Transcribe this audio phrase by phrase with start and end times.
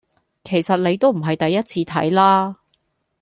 [0.43, 2.57] 其實你都唔係第一次睇啦